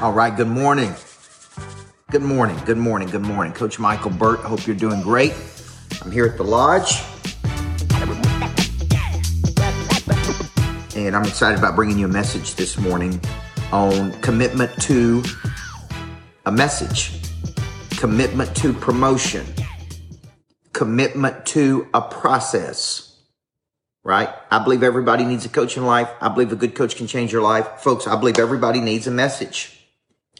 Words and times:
All 0.00 0.14
right, 0.14 0.34
good 0.34 0.48
morning. 0.48 0.94
Good 2.10 2.22
morning, 2.22 2.56
good 2.64 2.78
morning, 2.78 3.10
good 3.10 3.20
morning. 3.20 3.52
Coach 3.52 3.78
Michael 3.78 4.10
Burt, 4.10 4.40
hope 4.40 4.66
you're 4.66 4.74
doing 4.74 5.02
great. 5.02 5.34
I'm 6.00 6.10
here 6.10 6.24
at 6.24 6.38
the 6.38 6.42
lodge. 6.42 7.02
And 10.96 11.14
I'm 11.14 11.24
excited 11.26 11.58
about 11.58 11.76
bringing 11.76 11.98
you 11.98 12.06
a 12.06 12.08
message 12.08 12.54
this 12.54 12.78
morning 12.78 13.20
on 13.72 14.12
commitment 14.22 14.72
to 14.84 15.22
a 16.46 16.50
message, 16.50 17.20
commitment 17.98 18.56
to 18.56 18.72
promotion, 18.72 19.44
commitment 20.72 21.44
to 21.44 21.86
a 21.92 22.00
process, 22.00 23.18
right? 24.02 24.30
I 24.50 24.64
believe 24.64 24.82
everybody 24.82 25.26
needs 25.26 25.44
a 25.44 25.50
coach 25.50 25.76
in 25.76 25.84
life. 25.84 26.08
I 26.22 26.30
believe 26.30 26.52
a 26.52 26.56
good 26.56 26.74
coach 26.74 26.96
can 26.96 27.06
change 27.06 27.32
your 27.32 27.42
life. 27.42 27.68
Folks, 27.80 28.06
I 28.06 28.18
believe 28.18 28.38
everybody 28.38 28.80
needs 28.80 29.06
a 29.06 29.10
message. 29.10 29.76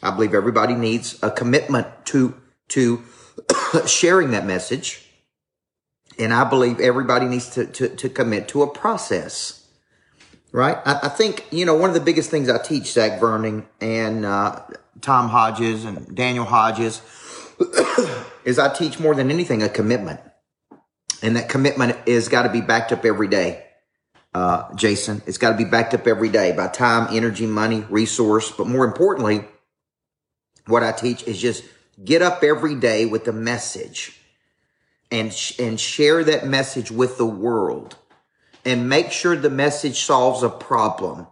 I 0.03 0.11
believe 0.11 0.35
everybody 0.35 0.75
needs 0.75 1.19
a 1.23 1.30
commitment 1.30 1.87
to, 2.06 2.34
to 2.69 3.02
sharing 3.87 4.30
that 4.33 4.47
message. 4.47 5.06
And 6.19 6.33
I 6.34 6.45
believe 6.45 6.80
everybody 6.80 7.27
needs 7.27 7.51
to, 7.51 7.66
to, 7.66 7.88
to 7.88 8.09
commit 8.09 8.48
to 8.48 8.62
a 8.62 8.66
process, 8.66 9.66
right? 10.52 10.78
I, 10.84 11.01
I, 11.05 11.09
think, 11.09 11.47
you 11.51 11.65
know, 11.65 11.75
one 11.75 11.89
of 11.89 11.95
the 11.95 12.01
biggest 12.01 12.30
things 12.30 12.51
I 12.51 12.59
teach 12.59 12.92
Zach 12.92 13.20
Vernon 13.20 13.66
and, 13.80 14.27
uh, 14.27 14.61
Tom 15.01 15.28
Hodges 15.28 15.84
and 15.84 16.14
Daniel 16.14 16.45
Hodges 16.45 17.01
is 18.45 18.59
I 18.59 18.73
teach 18.73 18.98
more 18.98 19.14
than 19.14 19.30
anything 19.30 19.62
a 19.62 19.69
commitment. 19.69 20.20
And 21.23 21.37
that 21.37 21.48
commitment 21.48 21.97
is 22.06 22.28
got 22.28 22.42
to 22.45 22.48
be 22.48 22.61
backed 22.61 22.92
up 22.92 23.05
every 23.05 23.28
day. 23.28 23.64
Uh, 24.33 24.73
Jason, 24.75 25.23
it's 25.27 25.39
got 25.39 25.51
to 25.51 25.56
be 25.56 25.64
backed 25.64 25.92
up 25.92 26.06
every 26.06 26.28
day 26.28 26.53
by 26.53 26.69
time, 26.69 27.09
energy, 27.14 27.47
money, 27.47 27.84
resource, 27.91 28.51
but 28.51 28.67
more 28.67 28.84
importantly, 28.84 29.45
what 30.66 30.82
I 30.82 30.92
teach 30.92 31.23
is 31.24 31.41
just 31.41 31.64
get 32.05 32.23
up 32.23 32.42
every 32.42 32.74
day 32.74 33.06
with 33.06 33.27
a 33.28 33.33
message 33.33 34.19
and, 35.11 35.33
sh- 35.33 35.58
and 35.58 35.78
share 35.78 36.25
that 36.25 36.47
message 36.47 36.91
with 36.91 37.19
the 37.19 37.27
world 37.27 37.97
and 38.64 38.89
make 38.89 39.11
sure 39.11 39.36
the 39.36 39.50
message 39.50 40.00
solves 40.00 40.42
a 40.42 40.48
problem 40.48 41.27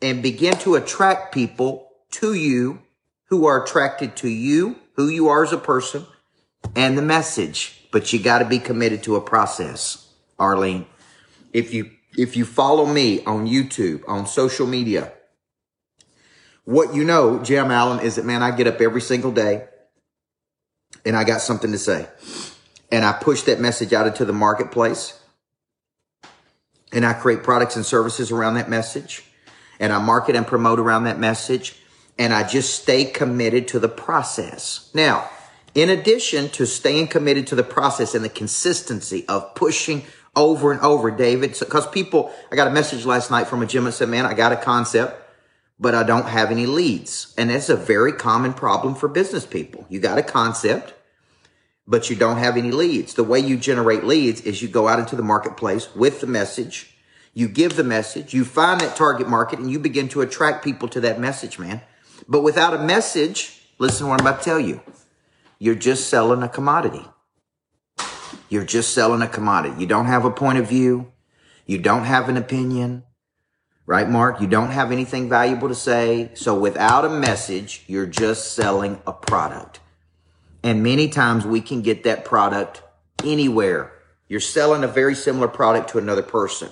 and 0.00 0.22
begin 0.22 0.54
to 0.58 0.74
attract 0.74 1.32
people 1.32 1.88
to 2.10 2.34
you 2.34 2.80
who 3.26 3.46
are 3.46 3.62
attracted 3.62 4.16
to 4.16 4.28
you, 4.28 4.76
who 4.94 5.08
you 5.08 5.28
are 5.28 5.44
as 5.44 5.52
a 5.52 5.58
person 5.58 6.04
and 6.74 6.98
the 6.98 7.02
message. 7.02 7.86
But 7.90 8.12
you 8.12 8.18
got 8.18 8.38
to 8.38 8.44
be 8.44 8.58
committed 8.58 9.02
to 9.04 9.16
a 9.16 9.20
process, 9.20 10.08
Arlene. 10.38 10.86
If 11.52 11.72
you, 11.72 11.90
if 12.16 12.36
you 12.36 12.44
follow 12.44 12.86
me 12.86 13.24
on 13.24 13.46
YouTube, 13.46 14.02
on 14.08 14.26
social 14.26 14.66
media, 14.66 15.12
what 16.64 16.94
you 16.94 17.04
know, 17.04 17.42
Jim 17.42 17.70
Allen, 17.70 18.00
is 18.00 18.16
that 18.16 18.24
man, 18.24 18.42
I 18.42 18.54
get 18.54 18.66
up 18.66 18.80
every 18.80 19.00
single 19.00 19.32
day 19.32 19.66
and 21.04 21.16
I 21.16 21.24
got 21.24 21.40
something 21.40 21.72
to 21.72 21.78
say. 21.78 22.06
And 22.90 23.04
I 23.04 23.12
push 23.12 23.42
that 23.42 23.60
message 23.60 23.92
out 23.92 24.06
into 24.06 24.24
the 24.24 24.32
marketplace. 24.32 25.18
And 26.92 27.06
I 27.06 27.14
create 27.14 27.42
products 27.42 27.74
and 27.76 27.86
services 27.86 28.30
around 28.30 28.54
that 28.54 28.68
message. 28.68 29.24
And 29.80 29.92
I 29.92 29.98
market 29.98 30.36
and 30.36 30.46
promote 30.46 30.78
around 30.78 31.04
that 31.04 31.18
message. 31.18 31.76
And 32.18 32.34
I 32.34 32.46
just 32.46 32.82
stay 32.82 33.06
committed 33.06 33.66
to 33.68 33.78
the 33.78 33.88
process. 33.88 34.90
Now, 34.94 35.28
in 35.74 35.88
addition 35.88 36.50
to 36.50 36.66
staying 36.66 37.08
committed 37.08 37.46
to 37.48 37.54
the 37.54 37.62
process 37.62 38.14
and 38.14 38.22
the 38.22 38.28
consistency 38.28 39.24
of 39.26 39.54
pushing 39.54 40.04
over 40.36 40.70
and 40.70 40.80
over, 40.82 41.10
David, 41.10 41.56
because 41.58 41.84
so, 41.84 41.90
people, 41.90 42.30
I 42.50 42.56
got 42.56 42.68
a 42.68 42.70
message 42.70 43.06
last 43.06 43.30
night 43.30 43.46
from 43.46 43.62
a 43.62 43.66
gym 43.66 43.84
that 43.84 43.92
said, 43.92 44.10
man, 44.10 44.26
I 44.26 44.34
got 44.34 44.52
a 44.52 44.56
concept 44.56 45.21
but 45.82 45.96
I 45.96 46.04
don't 46.04 46.28
have 46.28 46.52
any 46.52 46.64
leads. 46.64 47.34
And 47.36 47.50
that's 47.50 47.68
a 47.68 47.74
very 47.74 48.12
common 48.12 48.54
problem 48.54 48.94
for 48.94 49.08
business 49.08 49.44
people. 49.44 49.84
You 49.88 49.98
got 49.98 50.16
a 50.16 50.22
concept, 50.22 50.94
but 51.88 52.08
you 52.08 52.14
don't 52.14 52.36
have 52.36 52.56
any 52.56 52.70
leads. 52.70 53.14
The 53.14 53.24
way 53.24 53.40
you 53.40 53.56
generate 53.56 54.04
leads 54.04 54.42
is 54.42 54.62
you 54.62 54.68
go 54.68 54.86
out 54.86 55.00
into 55.00 55.16
the 55.16 55.24
marketplace 55.24 55.92
with 55.96 56.20
the 56.20 56.28
message. 56.28 56.96
You 57.34 57.48
give 57.48 57.74
the 57.74 57.82
message, 57.82 58.32
you 58.32 58.44
find 58.44 58.80
that 58.80 58.94
target 58.94 59.28
market 59.28 59.58
and 59.58 59.72
you 59.72 59.80
begin 59.80 60.08
to 60.10 60.20
attract 60.20 60.62
people 60.62 60.86
to 60.88 61.00
that 61.00 61.18
message, 61.18 61.58
man. 61.58 61.80
But 62.28 62.42
without 62.42 62.74
a 62.74 62.78
message, 62.78 63.60
listen 63.78 64.04
to 64.04 64.10
what 64.10 64.20
I'm 64.20 64.26
about 64.26 64.40
to 64.42 64.44
tell 64.44 64.60
you. 64.60 64.82
You're 65.58 65.74
just 65.74 66.08
selling 66.08 66.44
a 66.44 66.48
commodity. 66.48 67.04
You're 68.48 68.64
just 68.64 68.94
selling 68.94 69.22
a 69.22 69.26
commodity. 69.26 69.80
You 69.80 69.86
don't 69.88 70.06
have 70.06 70.24
a 70.24 70.30
point 70.30 70.58
of 70.58 70.68
view. 70.68 71.10
You 71.66 71.78
don't 71.78 72.04
have 72.04 72.28
an 72.28 72.36
opinion 72.36 73.02
right, 73.86 74.08
Mark? 74.08 74.40
You 74.40 74.46
don't 74.46 74.70
have 74.70 74.92
anything 74.92 75.28
valuable 75.28 75.68
to 75.68 75.74
say. 75.74 76.30
So 76.34 76.58
without 76.58 77.04
a 77.04 77.10
message, 77.10 77.84
you're 77.86 78.06
just 78.06 78.54
selling 78.54 79.00
a 79.06 79.12
product. 79.12 79.80
And 80.62 80.82
many 80.82 81.08
times 81.08 81.44
we 81.44 81.60
can 81.60 81.82
get 81.82 82.04
that 82.04 82.24
product 82.24 82.82
anywhere. 83.24 83.92
You're 84.28 84.40
selling 84.40 84.84
a 84.84 84.88
very 84.88 85.14
similar 85.14 85.48
product 85.48 85.90
to 85.90 85.98
another 85.98 86.22
person. 86.22 86.70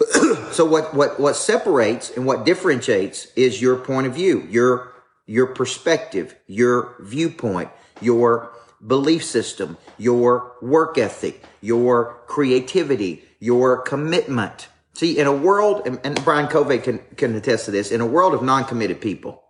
so 0.52 0.64
what, 0.64 0.94
what, 0.94 1.18
what 1.18 1.36
separates 1.36 2.10
and 2.10 2.26
what 2.26 2.44
differentiates 2.44 3.26
is 3.36 3.60
your 3.60 3.76
point 3.76 4.06
of 4.06 4.14
view, 4.14 4.46
your, 4.50 4.92
your 5.26 5.48
perspective, 5.48 6.36
your 6.46 6.94
viewpoint, 7.00 7.70
your 8.00 8.52
belief 8.86 9.24
system, 9.24 9.76
your 9.98 10.52
work 10.62 10.96
ethic, 10.96 11.42
your 11.60 12.18
creativity, 12.26 13.24
your 13.38 13.78
commitment. 13.78 14.68
See, 15.00 15.16
in 15.18 15.26
a 15.26 15.32
world, 15.32 15.86
and, 16.04 16.24
Brian 16.24 16.46
Covey 16.46 16.76
can, 16.76 16.98
can 17.16 17.34
attest 17.34 17.64
to 17.64 17.70
this, 17.70 17.90
in 17.90 18.02
a 18.02 18.06
world 18.06 18.34
of 18.34 18.42
non-committed 18.42 19.00
people, 19.00 19.42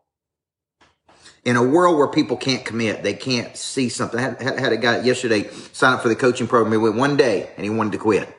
in 1.44 1.56
a 1.56 1.62
world 1.65 1.99
where 1.99 2.06
people 2.06 2.37
can't 2.37 2.65
commit, 2.65 3.03
they 3.03 3.15
can't 3.15 3.56
see 3.56 3.88
something. 3.88 4.21
I 4.21 4.22
had, 4.22 4.61
had 4.61 4.72
a 4.72 4.77
guy 4.77 5.00
yesterday 5.00 5.50
sign 5.72 5.94
up 5.94 6.03
for 6.03 6.09
the 6.09 6.15
coaching 6.15 6.47
program. 6.47 6.71
He 6.71 6.78
went 6.78 6.94
one 6.94 7.16
day 7.16 7.50
and 7.56 7.65
he 7.65 7.71
wanted 7.71 7.91
to 7.94 7.99
quit. 7.99 8.33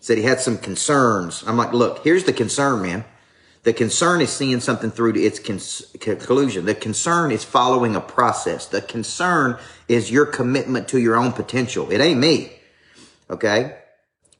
Said 0.00 0.18
he 0.18 0.24
had 0.24 0.40
some 0.40 0.58
concerns. 0.58 1.44
I'm 1.46 1.56
like, 1.56 1.72
look, 1.72 2.02
here's 2.02 2.24
the 2.24 2.32
concern, 2.32 2.82
man. 2.82 3.04
The 3.62 3.72
concern 3.72 4.20
is 4.20 4.30
seeing 4.30 4.58
something 4.58 4.90
through 4.90 5.12
to 5.12 5.20
its 5.20 5.38
conclusion. 6.00 6.64
The 6.64 6.74
concern 6.74 7.30
is 7.30 7.44
following 7.44 7.94
a 7.94 8.00
process. 8.00 8.66
The 8.66 8.82
concern 8.82 9.60
is 9.86 10.10
your 10.10 10.26
commitment 10.26 10.88
to 10.88 10.98
your 10.98 11.14
own 11.14 11.30
potential. 11.30 11.88
It 11.92 12.00
ain't 12.00 12.18
me. 12.18 12.50
Okay. 13.30 13.76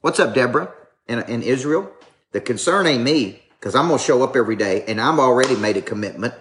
What's 0.01 0.19
up, 0.19 0.35
Deborah 0.35 0.73
in, 1.07 1.19
in 1.19 1.43
Israel? 1.43 1.93
The 2.31 2.41
concern 2.41 2.87
ain't 2.87 3.03
me 3.03 3.41
because 3.59 3.75
I'm 3.75 3.87
going 3.87 3.99
to 3.99 4.03
show 4.03 4.23
up 4.23 4.35
every 4.35 4.55
day 4.55 4.83
and 4.87 5.01
I'm 5.01 5.19
already 5.19 5.55
made 5.55 5.77
a 5.77 5.81
commitment 5.81 6.33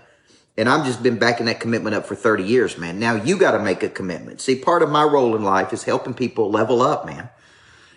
and 0.59 0.69
I've 0.69 0.85
just 0.85 1.05
been 1.05 1.19
backing 1.19 1.47
that 1.47 1.61
commitment 1.61 1.95
up 1.95 2.05
for 2.05 2.17
30 2.17 2.43
years, 2.43 2.77
man. 2.77 2.99
Now 2.99 3.15
you 3.15 3.39
got 3.39 3.53
to 3.53 3.61
make 3.61 3.85
a 3.85 3.89
commitment. 3.89 4.41
See, 4.41 4.57
part 4.57 4.83
of 4.83 4.91
my 4.91 5.05
role 5.05 5.37
in 5.37 5.45
life 5.45 5.73
is 5.73 5.85
helping 5.85 6.15
people 6.15 6.51
level 6.51 6.83
up, 6.83 7.07
man. 7.07 7.31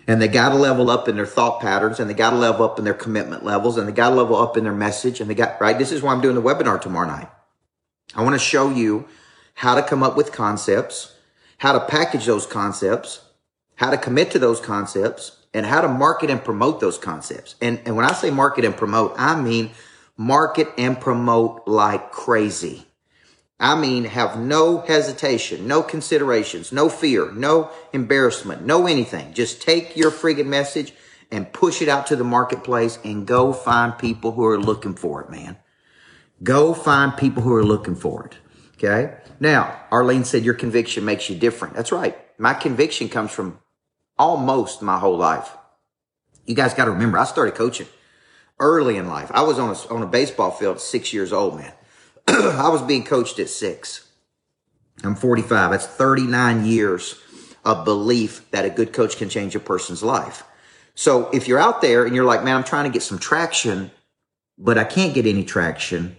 And 0.06 0.22
they 0.22 0.28
got 0.28 0.50
to 0.50 0.54
level 0.54 0.88
up 0.88 1.08
in 1.08 1.16
their 1.16 1.26
thought 1.26 1.60
patterns 1.60 1.98
and 1.98 2.08
they 2.08 2.14
got 2.14 2.30
to 2.30 2.36
level 2.36 2.64
up 2.64 2.78
in 2.78 2.84
their 2.84 2.94
commitment 2.94 3.44
levels 3.44 3.76
and 3.76 3.88
they 3.88 3.92
got 3.92 4.10
to 4.10 4.14
level 4.14 4.36
up 4.36 4.56
in 4.56 4.62
their 4.62 4.72
message 4.72 5.20
and 5.20 5.28
they 5.28 5.34
got, 5.34 5.60
right? 5.60 5.76
This 5.76 5.90
is 5.90 6.02
why 6.02 6.12
I'm 6.12 6.20
doing 6.20 6.36
the 6.36 6.42
webinar 6.42 6.80
tomorrow 6.80 7.08
night. 7.08 7.28
I 8.14 8.22
want 8.22 8.34
to 8.34 8.38
show 8.38 8.70
you 8.70 9.08
how 9.54 9.74
to 9.74 9.82
come 9.82 10.04
up 10.04 10.16
with 10.16 10.32
concepts, 10.32 11.16
how 11.58 11.72
to 11.72 11.80
package 11.80 12.26
those 12.26 12.46
concepts, 12.46 13.22
how 13.76 13.90
to 13.90 13.98
commit 13.98 14.30
to 14.32 14.38
those 14.38 14.60
concepts, 14.60 15.41
and 15.54 15.66
how 15.66 15.80
to 15.80 15.88
market 15.88 16.30
and 16.30 16.42
promote 16.42 16.80
those 16.80 16.98
concepts. 16.98 17.54
And, 17.60 17.80
and 17.84 17.96
when 17.96 18.04
I 18.04 18.12
say 18.12 18.30
market 18.30 18.64
and 18.64 18.76
promote, 18.76 19.14
I 19.18 19.40
mean 19.40 19.70
market 20.16 20.68
and 20.78 21.00
promote 21.00 21.66
like 21.66 22.12
crazy. 22.12 22.86
I 23.58 23.76
mean, 23.76 24.04
have 24.04 24.38
no 24.38 24.80
hesitation, 24.80 25.68
no 25.68 25.82
considerations, 25.82 26.72
no 26.72 26.88
fear, 26.88 27.30
no 27.30 27.70
embarrassment, 27.92 28.66
no 28.66 28.88
anything. 28.88 29.34
Just 29.34 29.62
take 29.62 29.96
your 29.96 30.10
friggin' 30.10 30.46
message 30.46 30.92
and 31.30 31.52
push 31.52 31.80
it 31.80 31.88
out 31.88 32.08
to 32.08 32.16
the 32.16 32.24
marketplace 32.24 32.98
and 33.04 33.24
go 33.26 33.52
find 33.52 33.96
people 33.96 34.32
who 34.32 34.44
are 34.46 34.58
looking 34.60 34.94
for 34.94 35.22
it, 35.22 35.30
man. 35.30 35.56
Go 36.42 36.74
find 36.74 37.16
people 37.16 37.44
who 37.44 37.54
are 37.54 37.64
looking 37.64 37.94
for 37.94 38.26
it. 38.26 38.36
Okay. 38.74 39.14
Now, 39.38 39.80
Arlene 39.92 40.24
said 40.24 40.44
your 40.44 40.54
conviction 40.54 41.04
makes 41.04 41.30
you 41.30 41.36
different. 41.36 41.74
That's 41.74 41.92
right. 41.92 42.18
My 42.38 42.54
conviction 42.54 43.08
comes 43.08 43.30
from 43.30 43.60
almost 44.22 44.82
my 44.82 45.00
whole 45.00 45.16
life. 45.16 45.50
You 46.46 46.54
guys 46.54 46.74
got 46.74 46.84
to 46.84 46.92
remember, 46.92 47.18
I 47.18 47.24
started 47.24 47.56
coaching 47.56 47.88
early 48.60 48.96
in 48.96 49.08
life. 49.08 49.32
I 49.34 49.42
was 49.42 49.58
on 49.58 49.70
a, 49.70 49.94
on 49.94 50.02
a 50.04 50.06
baseball 50.06 50.52
field 50.52 50.80
six 50.80 51.12
years 51.12 51.32
old, 51.32 51.56
man. 51.56 51.72
I 52.28 52.68
was 52.68 52.82
being 52.82 53.02
coached 53.02 53.40
at 53.40 53.48
six. 53.48 54.08
I'm 55.02 55.16
45. 55.16 55.72
That's 55.72 55.86
39 55.86 56.64
years 56.64 57.20
of 57.64 57.84
belief 57.84 58.48
that 58.52 58.64
a 58.64 58.70
good 58.70 58.92
coach 58.92 59.16
can 59.16 59.28
change 59.28 59.56
a 59.56 59.60
person's 59.60 60.04
life. 60.04 60.44
So 60.94 61.28
if 61.30 61.48
you're 61.48 61.58
out 61.58 61.80
there 61.80 62.04
and 62.04 62.14
you're 62.14 62.24
like, 62.24 62.44
man, 62.44 62.56
I'm 62.56 62.64
trying 62.64 62.84
to 62.84 62.90
get 62.90 63.02
some 63.02 63.18
traction, 63.18 63.90
but 64.56 64.78
I 64.78 64.84
can't 64.84 65.14
get 65.14 65.26
any 65.26 65.42
traction. 65.42 66.16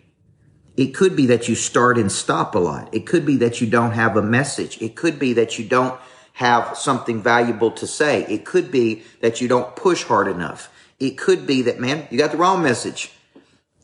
It 0.75 0.87
could 0.87 1.15
be 1.15 1.27
that 1.27 1.47
you 1.47 1.55
start 1.55 1.97
and 1.97 2.11
stop 2.11 2.53
a 2.53 2.59
lot. 2.59 2.93
It 2.93 3.07
could 3.07 3.25
be 3.25 3.37
that 3.37 3.61
you 3.61 3.67
don't 3.67 3.91
have 3.91 4.17
a 4.17 4.21
message. 4.21 4.81
It 4.81 4.97
could 4.97 5.19
be 5.19 5.31
that 5.33 5.57
you 5.57 5.63
don't 5.65 5.97
have 6.33 6.77
something 6.77 7.21
valuable 7.21 7.71
to 7.71 7.87
say. 7.87 8.25
It 8.27 8.45
could 8.45 8.71
be 8.71 9.03
that 9.21 9.39
you 9.41 9.47
don't 9.47 9.75
push 9.75 10.03
hard 10.03 10.27
enough. 10.27 10.69
It 10.99 11.17
could 11.17 11.45
be 11.45 11.61
that, 11.63 11.79
man, 11.79 12.07
you 12.09 12.17
got 12.17 12.31
the 12.31 12.37
wrong 12.37 12.61
message. 12.61 13.11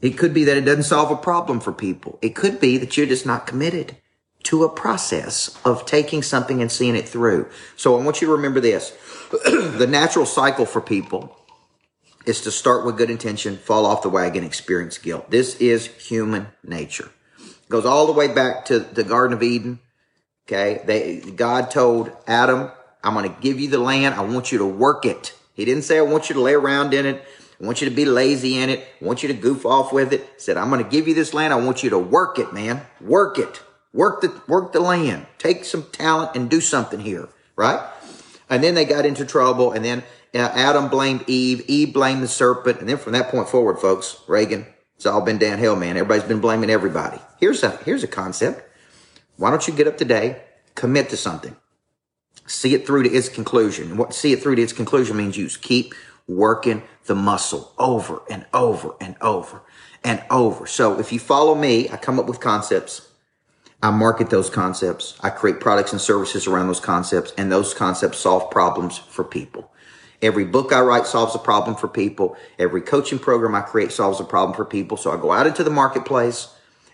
It 0.02 0.18
could 0.18 0.34
be 0.34 0.44
that 0.46 0.58
it 0.58 0.66
doesn't 0.66 0.84
solve 0.84 1.12
a 1.12 1.16
problem 1.16 1.60
for 1.60 1.72
people. 1.72 2.18
It 2.22 2.36
could 2.36 2.60
be 2.60 2.78
that 2.78 2.98
you're 2.98 3.06
just 3.06 3.26
not 3.26 3.46
committed 3.46 3.98
to 4.44 4.64
a 4.64 4.70
process 4.70 5.58
of 5.66 5.86
taking 5.86 6.24
something 6.24 6.62
and 6.62 6.72
seeing 6.72 6.96
it 6.96 7.08
through. 7.08 7.50
So 7.76 8.00
I 8.00 8.04
want 8.04 8.22
you 8.22 8.28
to 8.28 8.34
remember 8.34 8.60
this. 8.60 8.92
the 9.32 9.88
natural 9.88 10.26
cycle 10.26 10.66
for 10.66 10.82
people 10.82 11.36
is 12.26 12.42
to 12.42 12.52
start 12.52 12.86
with 12.86 12.98
good 12.98 13.10
intention, 13.10 13.58
fall 13.58 13.86
off 13.86 14.02
the 14.02 14.10
wagon, 14.10 14.44
experience 14.44 14.98
guilt. 14.98 15.30
This 15.30 15.56
is 15.58 15.88
human 15.88 16.48
nature. 16.64 17.10
It 17.40 17.70
goes 17.70 17.86
all 17.86 18.08
the 18.08 18.14
way 18.14 18.28
back 18.28 18.66
to 18.66 18.80
the 18.80 19.04
Garden 19.04 19.36
of 19.36 19.44
Eden. 19.44 19.80
Okay. 20.50 20.82
They, 20.84 21.32
God 21.32 21.70
told 21.70 22.12
Adam, 22.26 22.72
I'm 23.04 23.14
going 23.14 23.32
to 23.32 23.40
give 23.40 23.60
you 23.60 23.70
the 23.70 23.78
land. 23.78 24.16
I 24.16 24.22
want 24.22 24.52
you 24.52 24.58
to 24.58 24.66
work 24.66 25.06
it. 25.06 25.36
He 25.54 25.64
didn't 25.64 25.84
say, 25.84 26.00
I 26.00 26.02
want 26.02 26.28
you 26.28 26.34
to 26.34 26.42
lay 26.42 26.54
around 26.54 26.92
in 26.96 27.06
it. 27.06 27.24
I 27.62 27.66
want 27.66 27.82
you 27.82 27.90
to 27.90 27.96
be 27.96 28.06
lazy 28.06 28.58
in 28.58 28.72
it. 28.72 28.88
I 29.00 29.06
want 29.06 29.22
you 29.22 29.28
to 29.28 29.36
goof 29.36 29.64
off 29.64 29.94
with 29.94 30.12
it. 30.12 30.22
He 30.22 30.40
said, 30.40 30.58
I'm 30.58 30.72
going 30.72 30.84
to 30.84 30.90
give 30.90 31.08
you 31.08 31.14
this 31.14 31.36
land. 31.36 31.54
I 31.54 31.58
want 31.58 31.84
you 31.84 31.92
to 31.92 32.00
work 32.00 32.40
it, 32.40 32.52
man. 32.52 32.82
Work 33.00 33.38
it. 33.38 33.62
Work 33.94 34.22
the, 34.22 34.42
work 34.48 34.72
the 34.72 34.80
land. 34.80 35.28
Take 35.38 35.66
some 35.66 35.84
talent 35.92 36.32
and 36.36 36.50
do 36.50 36.62
something 36.62 37.00
here. 37.00 37.30
Right? 37.56 37.86
And 38.50 38.64
then 38.64 38.74
they 38.74 38.86
got 38.86 39.06
into 39.06 39.26
trouble. 39.26 39.72
And 39.74 39.86
then 39.86 40.04
uh, 40.34 40.40
Adam 40.40 40.90
blamed 40.90 41.26
Eve. 41.28 41.64
Eve 41.68 41.94
blamed 41.94 42.24
the 42.24 42.28
serpent. 42.28 42.80
And 42.80 42.90
then 42.90 42.98
from 42.98 43.14
that 43.14 43.30
point 43.30 43.50
forward, 43.50 43.78
folks, 43.78 44.20
Reagan, 44.28 44.66
it's 44.96 45.06
all 45.06 45.22
been 45.22 45.38
downhill, 45.38 45.76
man. 45.76 45.96
Everybody's 45.96 46.28
been 46.28 46.42
blaming 46.42 46.72
everybody. 46.72 47.20
Here's 47.40 47.62
a, 47.62 47.78
here's 47.86 48.04
a 48.04 48.08
concept. 48.08 48.66
Why 49.40 49.52
don't 49.52 49.66
you 49.70 49.74
get 49.74 49.88
up 49.88 49.98
today, 49.98 50.42
commit 50.76 51.08
to 51.12 51.18
something, 51.18 51.56
see 52.46 52.74
it 52.74 52.86
through 52.86 53.04
to 53.04 53.10
its 53.10 53.30
conclusion. 53.30 53.90
And 53.90 53.98
what 53.98 54.14
see 54.14 54.34
it 54.34 54.44
through 54.44 54.58
to 54.58 54.62
its 54.62 54.74
conclusion 54.74 55.16
means 55.16 55.38
you 55.38 55.48
keep 55.48 55.94
working 56.28 56.84
the 57.06 57.16
muscle 57.16 57.72
over 57.78 58.22
and 58.30 58.46
over 58.54 58.96
and 59.00 59.16
over 59.22 59.62
and 60.04 60.22
over. 60.30 60.68
So 60.68 61.00
if 61.00 61.14
you 61.14 61.20
follow 61.20 61.56
me, 61.56 61.88
I 61.90 61.96
come 61.96 62.20
up 62.20 62.26
with 62.26 62.42
concepts. 62.42 63.08
I 63.82 63.92
market 63.92 64.30
those 64.30 64.50
concepts. 64.50 65.18
I 65.22 65.30
create 65.30 65.62
products 65.62 65.94
and 65.94 66.02
services 66.02 66.46
around 66.46 66.68
those 66.68 66.82
concepts 66.82 67.32
and 67.38 67.50
those 67.50 67.74
concepts 67.74 68.20
solve 68.20 68.52
problems 68.52 68.98
for 68.98 69.24
people. 69.24 69.72
Every 70.22 70.44
book 70.44 70.74
I 70.74 70.82
write 70.82 71.08
solves 71.08 71.34
a 71.34 71.40
problem 71.40 71.78
for 71.78 71.88
people. 71.88 72.36
Every 72.60 72.82
coaching 72.82 73.20
program 73.20 73.56
I 73.56 73.62
create 73.62 73.94
solves 73.94 74.20
a 74.20 74.26
problem 74.26 74.54
for 74.54 74.66
people. 74.66 74.98
So 74.98 75.14
I 75.14 75.16
go 75.16 75.32
out 75.32 75.48
into 75.48 75.64
the 75.64 75.72
marketplace 75.72 76.50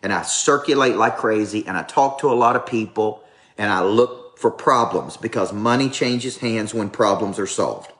and 0.05 0.13
I 0.13 0.21
circulate 0.21 0.97
like 0.97 1.17
crazy 1.17 1.65
and 1.65 1.75
I 1.75 1.81
talk 1.81 2.19
to 2.19 2.31
a 2.31 2.37
lot 2.37 2.55
of 2.55 2.67
people 2.67 3.23
and 3.57 3.71
I 3.71 3.81
look 3.81 4.37
for 4.37 4.51
problems 4.51 5.17
because 5.17 5.51
money 5.51 5.89
changes 5.89 6.37
hands 6.37 6.75
when 6.75 6.91
problems 6.91 7.39
are 7.39 7.47
solved. 7.47 7.91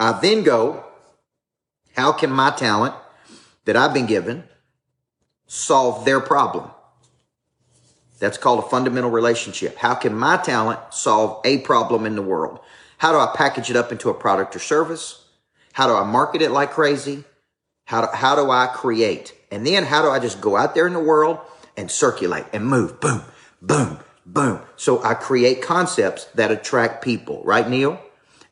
I 0.00 0.18
then 0.20 0.42
go, 0.42 0.82
how 1.94 2.10
can 2.10 2.32
my 2.32 2.50
talent 2.50 2.96
that 3.64 3.76
I've 3.76 3.94
been 3.94 4.06
given 4.06 4.42
solve 5.46 6.04
their 6.04 6.18
problem? 6.18 6.68
That's 8.18 8.36
called 8.36 8.64
a 8.64 8.68
fundamental 8.68 9.10
relationship. 9.12 9.76
How 9.76 9.94
can 9.94 10.16
my 10.16 10.36
talent 10.36 10.80
solve 10.90 11.40
a 11.44 11.58
problem 11.58 12.06
in 12.06 12.16
the 12.16 12.22
world? 12.22 12.58
How 12.98 13.12
do 13.12 13.18
I 13.18 13.32
package 13.36 13.70
it 13.70 13.76
up 13.76 13.92
into 13.92 14.10
a 14.10 14.14
product 14.14 14.56
or 14.56 14.58
service? 14.58 15.24
How 15.74 15.86
do 15.86 15.94
I 15.94 16.02
market 16.02 16.42
it 16.42 16.50
like 16.50 16.72
crazy? 16.72 17.22
How 17.84 18.00
do, 18.00 18.08
how 18.12 18.34
do 18.34 18.50
I 18.50 18.66
create? 18.66 19.32
And 19.54 19.64
then 19.64 19.84
how 19.84 20.02
do 20.02 20.10
I 20.10 20.18
just 20.18 20.40
go 20.40 20.56
out 20.56 20.74
there 20.74 20.86
in 20.88 20.92
the 20.92 20.98
world 20.98 21.38
and 21.76 21.88
circulate 21.88 22.44
and 22.52 22.66
move? 22.66 23.00
Boom, 23.00 23.22
boom, 23.62 24.00
boom. 24.26 24.60
So 24.74 25.00
I 25.04 25.14
create 25.14 25.62
concepts 25.62 26.24
that 26.34 26.50
attract 26.50 27.04
people, 27.04 27.40
right, 27.44 27.68
Neil? 27.68 28.00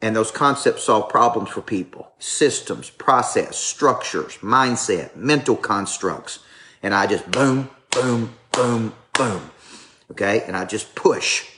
And 0.00 0.14
those 0.14 0.30
concepts 0.30 0.84
solve 0.84 1.08
problems 1.08 1.50
for 1.50 1.60
people. 1.60 2.12
Systems, 2.20 2.88
process, 2.88 3.56
structures, 3.56 4.38
mindset, 4.38 5.16
mental 5.16 5.56
constructs. 5.56 6.38
And 6.84 6.94
I 6.94 7.08
just 7.08 7.28
boom, 7.32 7.68
boom, 7.90 8.34
boom, 8.52 8.94
boom. 9.12 9.50
Okay. 10.12 10.42
And 10.46 10.56
I 10.56 10.64
just 10.64 10.94
push. 10.94 11.48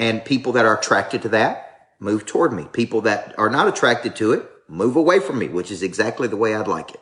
And 0.00 0.24
people 0.24 0.52
that 0.52 0.64
are 0.64 0.76
attracted 0.76 1.22
to 1.22 1.28
that 1.30 1.90
move 2.00 2.26
toward 2.26 2.52
me. 2.52 2.66
People 2.72 3.02
that 3.02 3.32
are 3.38 3.50
not 3.50 3.68
attracted 3.68 4.16
to 4.16 4.32
it, 4.32 4.44
move 4.68 4.96
away 4.96 5.18
from 5.18 5.38
me, 5.38 5.48
which 5.48 5.70
is 5.70 5.82
exactly 5.82 6.28
the 6.28 6.36
way 6.36 6.54
I'd 6.54 6.68
like 6.68 6.92
it. 6.92 7.00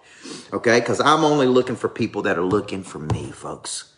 Okay. 0.53 0.81
Cause 0.81 1.01
I'm 1.01 1.25
only 1.25 1.47
looking 1.47 1.77
for 1.77 1.89
people 1.89 2.23
that 2.23 2.39
are 2.39 2.45
looking 2.45 2.83
for 2.83 2.99
me, 2.99 3.31
folks. 3.31 3.93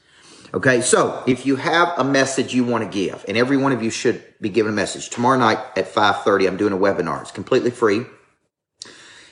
Okay. 0.53 0.81
So 0.81 1.23
if 1.27 1.45
you 1.47 1.57
have 1.57 1.93
a 1.99 2.05
message 2.05 2.55
you 2.55 2.65
want 2.65 2.85
to 2.85 2.91
give, 2.91 3.25
and 3.29 3.37
every 3.37 3.57
one 3.57 3.73
of 3.73 3.83
you 3.83 3.91
should 3.91 4.25
be 4.41 4.49
given 4.49 4.73
a 4.73 4.77
message 4.77 5.11
tomorrow 5.11 5.39
night 5.39 5.59
at 5.77 5.87
530, 5.87 6.47
I'm 6.47 6.57
doing 6.57 6.73
a 6.73 6.79
webinar. 6.79 7.21
It's 7.21 7.31
completely 7.31 7.71
free. 7.71 8.07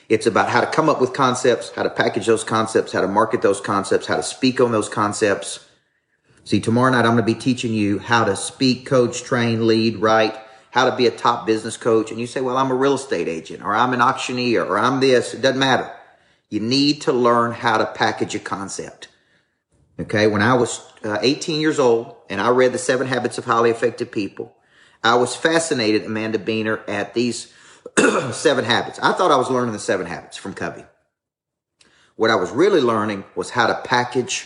It's 0.09 0.25
about 0.25 0.49
how 0.49 0.61
to 0.61 0.67
come 0.67 0.87
up 0.87 1.01
with 1.01 1.11
concepts, 1.13 1.71
how 1.75 1.83
to 1.83 1.89
package 1.89 2.27
those 2.27 2.43
concepts, 2.43 2.93
how 2.93 3.01
to 3.01 3.07
market 3.07 3.41
those 3.41 3.59
concepts, 3.59 4.07
how 4.07 4.15
to 4.15 4.23
speak 4.23 4.61
on 4.61 4.71
those 4.71 4.87
concepts. 4.87 5.65
See, 6.45 6.61
tomorrow 6.61 6.91
night 6.91 6.99
I'm 6.99 7.15
going 7.15 7.17
to 7.17 7.23
be 7.23 7.33
teaching 7.33 7.73
you 7.73 7.99
how 7.99 8.23
to 8.23 8.37
speak, 8.37 8.85
coach, 8.85 9.23
train, 9.23 9.67
lead, 9.67 9.97
write, 9.97 10.37
how 10.77 10.87
to 10.87 10.95
be 10.95 11.07
a 11.07 11.11
top 11.11 11.47
business 11.47 11.75
coach. 11.75 12.11
And 12.11 12.19
you 12.19 12.27
say, 12.27 12.39
well, 12.39 12.55
I'm 12.55 12.69
a 12.69 12.75
real 12.75 12.93
estate 12.93 13.27
agent 13.27 13.63
or 13.63 13.73
I'm 13.73 13.93
an 13.93 14.01
auctioneer 14.01 14.63
or 14.63 14.77
I'm 14.77 14.99
this. 14.99 15.33
It 15.33 15.41
doesn't 15.41 15.57
matter. 15.57 15.91
You 16.51 16.59
need 16.59 17.01
to 17.01 17.11
learn 17.11 17.51
how 17.51 17.79
to 17.79 17.85
package 17.87 18.35
a 18.35 18.39
concept. 18.39 19.07
Okay. 19.99 20.27
When 20.27 20.43
I 20.43 20.53
was 20.53 20.87
uh, 21.03 21.17
18 21.19 21.61
years 21.61 21.79
old 21.79 22.15
and 22.29 22.39
I 22.39 22.49
read 22.49 22.73
the 22.73 22.77
seven 22.77 23.07
habits 23.07 23.39
of 23.39 23.45
highly 23.45 23.71
effective 23.71 24.11
people, 24.11 24.55
I 25.03 25.15
was 25.15 25.35
fascinated, 25.35 26.05
Amanda 26.05 26.37
Beiner, 26.37 26.87
at 26.87 27.15
these 27.15 27.51
seven 28.31 28.63
habits. 28.63 28.99
I 28.99 29.13
thought 29.13 29.31
I 29.31 29.37
was 29.37 29.49
learning 29.49 29.73
the 29.73 29.79
seven 29.79 30.05
habits 30.05 30.37
from 30.37 30.53
Covey. 30.53 30.85
What 32.17 32.29
I 32.29 32.35
was 32.35 32.51
really 32.51 32.81
learning 32.81 33.23
was 33.33 33.49
how 33.49 33.65
to 33.65 33.81
package 33.83 34.45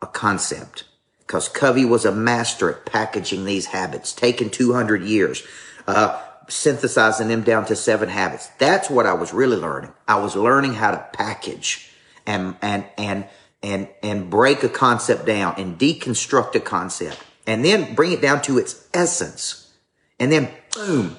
a 0.00 0.06
concept 0.06 0.84
because 1.26 1.48
Covey 1.48 1.84
was 1.84 2.04
a 2.04 2.12
master 2.12 2.70
at 2.70 2.86
packaging 2.86 3.44
these 3.44 3.66
habits, 3.66 4.12
taking 4.12 4.50
200 4.50 5.02
years, 5.02 5.42
uh, 5.86 6.20
synthesizing 6.48 7.28
them 7.28 7.42
down 7.42 7.64
to 7.66 7.76
seven 7.76 8.08
habits. 8.08 8.48
That's 8.58 8.90
what 8.90 9.06
I 9.06 9.14
was 9.14 9.32
really 9.32 9.56
learning. 9.56 9.92
I 10.06 10.20
was 10.20 10.36
learning 10.36 10.74
how 10.74 10.90
to 10.90 11.06
package 11.12 11.90
and, 12.26 12.56
and, 12.62 12.84
and, 12.98 13.26
and, 13.62 13.88
and 14.02 14.30
break 14.30 14.62
a 14.62 14.68
concept 14.68 15.26
down 15.26 15.54
and 15.58 15.78
deconstruct 15.78 16.54
a 16.54 16.60
concept 16.60 17.18
and 17.46 17.64
then 17.64 17.94
bring 17.94 18.12
it 18.12 18.22
down 18.22 18.42
to 18.42 18.58
its 18.58 18.88
essence 18.92 19.72
and 20.18 20.30
then 20.30 20.50
boom, 20.74 21.16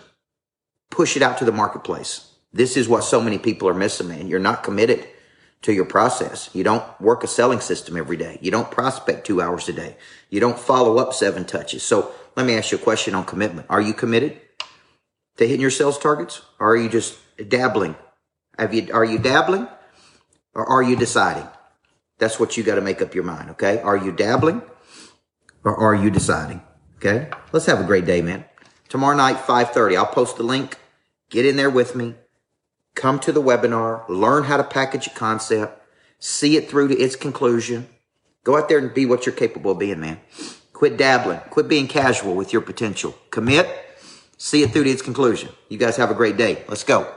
push 0.90 1.16
it 1.16 1.22
out 1.22 1.38
to 1.40 1.46
the 1.46 1.52
marketplace. 1.52 2.32
This 2.54 2.78
is 2.78 2.88
what 2.88 3.04
so 3.04 3.20
many 3.20 3.38
people 3.38 3.68
are 3.68 3.74
missing, 3.74 4.08
man. 4.08 4.28
You're 4.28 4.40
not 4.40 4.64
committed 4.64 5.06
to 5.64 5.74
your 5.74 5.86
process. 5.86 6.50
You 6.54 6.64
don't 6.64 6.84
work 7.02 7.24
a 7.24 7.28
selling 7.28 7.60
system 7.60 7.98
every 7.98 8.18
day. 8.18 8.38
You 8.42 8.52
don't 8.52 8.72
prospect 8.72 9.26
two 9.26 9.42
hours 9.42 9.68
a 9.68 9.74
day. 9.74 9.98
You 10.30 10.40
don't 10.40 10.58
follow 10.58 10.98
up 10.98 11.14
seven 11.14 11.44
touches. 11.44 11.84
So 11.84 12.12
let 12.36 12.46
me 12.46 12.56
ask 12.56 12.72
you 12.72 12.78
a 12.78 12.82
question 12.82 13.16
on 13.16 13.26
commitment. 13.26 13.68
Are 13.70 13.82
you 13.82 13.94
committed 13.94 14.40
to 15.38 15.48
hitting 15.48 15.62
your 15.62 15.72
sales 15.72 15.98
targets? 15.98 16.42
Or 16.60 16.72
are 16.72 16.78
you 16.78 16.90
just 16.90 17.18
dabbling? 17.50 17.96
Have 18.58 18.74
you, 18.74 18.90
are 18.94 19.06
you 19.06 19.20
dabbling 19.20 19.68
or 20.54 20.66
are 20.66 20.84
you 20.84 20.96
deciding? 20.96 21.48
That's 22.18 22.40
what 22.40 22.56
you 22.56 22.64
got 22.64 22.76
to 22.76 22.82
make 22.82 23.02
up 23.02 23.14
your 23.14 23.26
mind. 23.26 23.50
Okay. 23.52 23.80
Are 23.82 23.98
you 23.98 24.12
dabbling 24.12 24.62
or 25.64 25.76
are 25.76 25.96
you 25.96 26.10
deciding? 26.10 26.62
Okay. 26.98 27.30
Let's 27.52 27.66
have 27.66 27.80
a 27.80 27.84
great 27.84 28.06
day, 28.06 28.22
man. 28.22 28.46
Tomorrow 28.88 29.18
night, 29.18 29.38
530. 29.38 29.98
I'll 29.98 30.06
post 30.06 30.38
the 30.38 30.44
link. 30.44 30.78
Get 31.30 31.46
in 31.46 31.58
there 31.58 31.70
with 31.70 31.96
me 31.96 32.16
come 32.96 33.20
to 33.20 33.32
the 33.32 33.42
webinar, 33.42 34.08
learn 34.08 34.46
how 34.46 34.58
to 34.58 34.64
package 34.64 35.08
a 35.08 35.12
concept, 35.12 35.82
see 36.18 36.58
it 36.58 36.70
through 36.70 36.88
to 36.88 36.98
its 36.98 37.16
conclusion. 37.16 37.88
Go 38.44 38.58
out 38.58 38.70
there 38.70 38.80
and 38.80 38.94
be 38.94 39.06
what 39.06 39.26
you're 39.26 39.36
capable 39.36 39.72
of 39.72 39.80
being, 39.80 40.00
man. 40.00 40.20
Quit 40.74 40.98
dabbling. 40.98 41.40
Quit 41.50 41.68
being 41.68 41.88
casual 41.88 42.36
with 42.36 42.54
your 42.54 42.62
potential. 42.62 43.16
Commit, 43.32 43.68
see 44.38 44.64
it 44.64 44.72
through 44.72 44.86
to 44.86 44.90
its 44.90 45.02
conclusion. 45.02 45.50
You 45.70 45.78
guys 45.78 45.98
have 45.98 46.12
a 46.12 46.14
great 46.14 46.38
day. 46.38 46.64
Let's 46.68 46.84
go. 46.84 47.16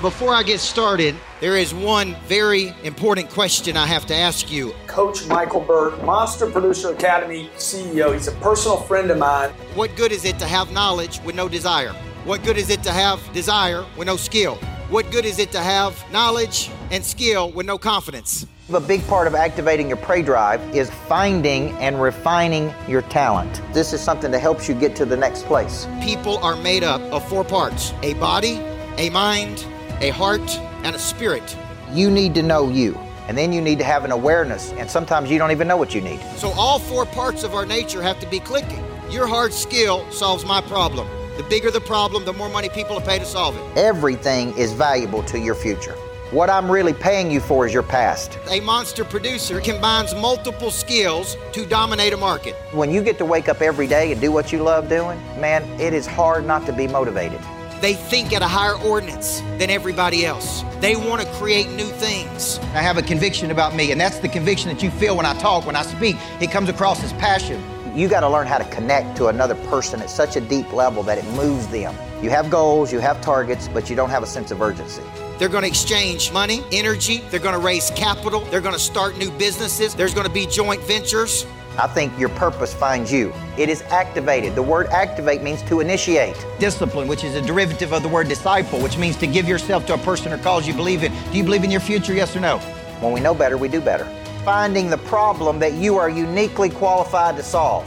Before 0.00 0.32
I 0.32 0.42
get 0.42 0.60
started, 0.60 1.14
there 1.42 1.58
is 1.58 1.74
one 1.74 2.16
very 2.26 2.74
important 2.84 3.28
question 3.28 3.76
I 3.76 3.84
have 3.84 4.06
to 4.06 4.14
ask 4.14 4.50
you. 4.50 4.72
Coach 4.86 5.26
Michael 5.26 5.60
Burt, 5.60 6.02
Monster 6.04 6.50
Producer 6.50 6.94
Academy 6.94 7.50
CEO. 7.56 8.14
He's 8.14 8.26
a 8.26 8.32
personal 8.36 8.78
friend 8.78 9.10
of 9.10 9.18
mine. 9.18 9.50
What 9.74 9.94
good 9.96 10.10
is 10.10 10.24
it 10.24 10.38
to 10.38 10.46
have 10.46 10.72
knowledge 10.72 11.20
with 11.20 11.34
no 11.34 11.50
desire? 11.50 11.92
What 12.24 12.42
good 12.44 12.56
is 12.56 12.70
it 12.70 12.82
to 12.84 12.92
have 12.92 13.20
desire 13.34 13.84
with 13.98 14.06
no 14.06 14.16
skill? 14.16 14.54
What 14.88 15.10
good 15.10 15.26
is 15.26 15.38
it 15.38 15.52
to 15.52 15.60
have 15.60 16.02
knowledge 16.10 16.70
and 16.90 17.04
skill 17.04 17.52
with 17.52 17.66
no 17.66 17.76
confidence? 17.76 18.46
A 18.72 18.78
big 18.78 19.04
part 19.08 19.26
of 19.26 19.34
activating 19.34 19.88
your 19.88 19.96
prey 19.96 20.22
drive 20.22 20.60
is 20.72 20.90
finding 21.08 21.72
and 21.78 22.00
refining 22.00 22.72
your 22.86 23.02
talent. 23.02 23.60
This 23.72 23.92
is 23.92 24.00
something 24.00 24.30
that 24.30 24.38
helps 24.38 24.68
you 24.68 24.76
get 24.76 24.94
to 24.94 25.04
the 25.04 25.16
next 25.16 25.46
place. 25.46 25.88
People 26.00 26.38
are 26.38 26.54
made 26.54 26.84
up 26.84 27.00
of 27.12 27.28
four 27.28 27.42
parts 27.42 27.92
a 28.04 28.14
body, 28.14 28.60
a 28.96 29.10
mind, 29.10 29.66
a 30.00 30.10
heart, 30.10 30.56
and 30.84 30.94
a 30.94 31.00
spirit. 31.00 31.56
You 31.90 32.12
need 32.12 32.32
to 32.36 32.44
know 32.44 32.70
you. 32.70 32.94
And 33.26 33.36
then 33.36 33.52
you 33.52 33.60
need 33.60 33.78
to 33.78 33.84
have 33.84 34.04
an 34.04 34.12
awareness, 34.12 34.72
and 34.74 34.88
sometimes 34.88 35.30
you 35.32 35.38
don't 35.38 35.50
even 35.50 35.66
know 35.66 35.76
what 35.76 35.92
you 35.92 36.00
need. 36.00 36.20
So, 36.36 36.50
all 36.50 36.78
four 36.78 37.06
parts 37.06 37.42
of 37.42 37.54
our 37.54 37.66
nature 37.66 38.00
have 38.02 38.20
to 38.20 38.26
be 38.28 38.38
clicking. 38.38 38.84
Your 39.10 39.26
hard 39.26 39.52
skill 39.52 40.08
solves 40.12 40.44
my 40.44 40.60
problem. 40.60 41.08
The 41.36 41.42
bigger 41.44 41.72
the 41.72 41.80
problem, 41.80 42.24
the 42.24 42.32
more 42.32 42.48
money 42.48 42.68
people 42.68 42.94
will 42.94 43.02
pay 43.02 43.18
to 43.18 43.26
solve 43.26 43.56
it. 43.56 43.76
Everything 43.76 44.56
is 44.56 44.72
valuable 44.72 45.24
to 45.24 45.40
your 45.40 45.56
future. 45.56 45.96
What 46.30 46.48
I'm 46.48 46.70
really 46.70 46.92
paying 46.92 47.28
you 47.32 47.40
for 47.40 47.66
is 47.66 47.74
your 47.74 47.82
past. 47.82 48.38
A 48.48 48.60
monster 48.60 49.04
producer 49.04 49.60
combines 49.60 50.14
multiple 50.14 50.70
skills 50.70 51.36
to 51.50 51.66
dominate 51.66 52.12
a 52.12 52.16
market. 52.16 52.54
When 52.70 52.92
you 52.92 53.02
get 53.02 53.18
to 53.18 53.24
wake 53.24 53.48
up 53.48 53.60
every 53.60 53.88
day 53.88 54.12
and 54.12 54.20
do 54.20 54.30
what 54.30 54.52
you 54.52 54.62
love 54.62 54.88
doing, 54.88 55.18
man, 55.40 55.64
it 55.80 55.92
is 55.92 56.06
hard 56.06 56.46
not 56.46 56.66
to 56.66 56.72
be 56.72 56.86
motivated. 56.86 57.40
They 57.80 57.94
think 57.94 58.32
at 58.32 58.42
a 58.42 58.46
higher 58.46 58.76
ordinance 58.76 59.40
than 59.58 59.70
everybody 59.70 60.24
else. 60.24 60.62
They 60.78 60.94
want 60.94 61.20
to 61.20 61.26
create 61.32 61.68
new 61.70 61.88
things. 61.88 62.58
I 62.74 62.80
have 62.80 62.96
a 62.96 63.02
conviction 63.02 63.50
about 63.50 63.74
me, 63.74 63.90
and 63.90 64.00
that's 64.00 64.20
the 64.20 64.28
conviction 64.28 64.68
that 64.68 64.84
you 64.84 64.92
feel 64.92 65.16
when 65.16 65.26
I 65.26 65.36
talk, 65.40 65.66
when 65.66 65.74
I 65.74 65.82
speak. 65.82 66.14
It 66.40 66.52
comes 66.52 66.68
across 66.68 67.02
as 67.02 67.12
passion. 67.14 67.60
You 67.98 68.06
got 68.06 68.20
to 68.20 68.28
learn 68.28 68.46
how 68.46 68.58
to 68.58 68.70
connect 68.70 69.16
to 69.16 69.26
another 69.26 69.56
person 69.66 70.00
at 70.00 70.08
such 70.08 70.36
a 70.36 70.40
deep 70.40 70.72
level 70.72 71.02
that 71.02 71.18
it 71.18 71.24
moves 71.32 71.66
them. 71.66 71.92
You 72.22 72.30
have 72.30 72.50
goals, 72.50 72.92
you 72.92 73.00
have 73.00 73.20
targets, 73.20 73.66
but 73.66 73.90
you 73.90 73.96
don't 73.96 74.10
have 74.10 74.22
a 74.22 74.28
sense 74.28 74.52
of 74.52 74.62
urgency. 74.62 75.02
They're 75.40 75.48
going 75.48 75.62
to 75.62 75.68
exchange 75.68 76.30
money, 76.32 76.62
energy, 76.70 77.24
they're 77.30 77.40
going 77.40 77.54
to 77.54 77.66
raise 77.66 77.88
capital, 77.92 78.40
they're 78.50 78.60
going 78.60 78.74
to 78.74 78.78
start 78.78 79.16
new 79.16 79.30
businesses, 79.30 79.94
there's 79.94 80.12
going 80.12 80.26
to 80.26 80.32
be 80.32 80.44
joint 80.44 80.82
ventures. 80.82 81.46
I 81.78 81.86
think 81.86 82.12
your 82.18 82.28
purpose 82.28 82.74
finds 82.74 83.10
you. 83.10 83.32
It 83.56 83.70
is 83.70 83.80
activated. 83.84 84.54
The 84.54 84.62
word 84.62 84.88
activate 84.88 85.42
means 85.42 85.62
to 85.62 85.80
initiate. 85.80 86.36
Discipline, 86.58 87.08
which 87.08 87.24
is 87.24 87.36
a 87.36 87.40
derivative 87.40 87.94
of 87.94 88.02
the 88.02 88.08
word 88.08 88.28
disciple, 88.28 88.82
which 88.82 88.98
means 88.98 89.16
to 89.16 89.26
give 89.26 89.48
yourself 89.48 89.86
to 89.86 89.94
a 89.94 89.98
person 89.98 90.30
or 90.30 90.36
cause 90.36 90.68
you 90.68 90.74
believe 90.74 91.04
in. 91.04 91.12
Do 91.32 91.38
you 91.38 91.44
believe 91.44 91.64
in 91.64 91.70
your 91.70 91.80
future, 91.80 92.12
yes 92.12 92.36
or 92.36 92.40
no? 92.40 92.58
When 93.00 93.12
we 93.12 93.20
know 93.20 93.32
better, 93.32 93.56
we 93.56 93.68
do 93.68 93.80
better. 93.80 94.04
Finding 94.44 94.90
the 94.90 94.98
problem 94.98 95.58
that 95.60 95.72
you 95.72 95.96
are 95.96 96.10
uniquely 96.10 96.68
qualified 96.68 97.38
to 97.38 97.42
solve, 97.42 97.86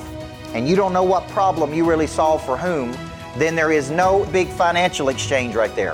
and 0.55 0.67
you 0.67 0.75
don't 0.75 0.91
know 0.91 1.03
what 1.03 1.27
problem 1.27 1.71
you 1.71 1.87
really 1.87 2.07
solve 2.07 2.43
for 2.43 2.57
whom, 2.57 2.97
then 3.37 3.53
there 3.53 3.71
is 3.71 3.91
no 3.91 4.25
big 4.31 4.47
financial 4.47 5.09
exchange 5.09 5.53
right 5.53 5.75
there. 5.75 5.93